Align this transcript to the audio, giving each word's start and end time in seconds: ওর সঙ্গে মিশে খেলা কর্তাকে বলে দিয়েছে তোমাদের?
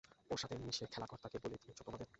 ওর 0.31 0.37
সঙ্গে 0.37 0.57
মিশে 0.61 0.85
খেলা 0.93 1.07
কর্তাকে 1.07 1.37
বলে 1.43 1.57
দিয়েছে 1.57 1.81
তোমাদের? 1.83 2.07